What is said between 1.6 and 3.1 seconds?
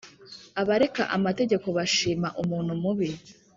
bashima umuntu mubi